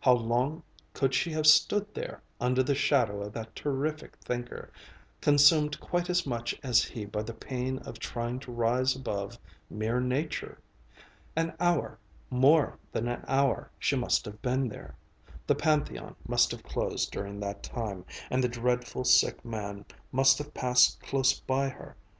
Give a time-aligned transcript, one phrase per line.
[0.00, 0.64] How long
[0.94, 4.72] could she have stood there, under the shadow of that terrific Thinker,
[5.20, 9.38] consumed quite as much as he by the pain of trying to rise above
[9.70, 10.58] mere nature?
[11.36, 14.96] An hour more than an hour, she must have been there.
[15.46, 20.52] The Pantheon must have closed during that time, and the dreadful, sick man must have
[20.52, 21.94] passed close by her.